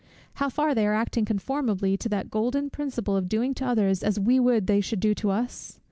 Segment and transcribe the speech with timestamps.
[0.37, 4.19] how far they are acting conformably to that golden principle of doing to others as
[4.19, 5.77] we would they should do to us?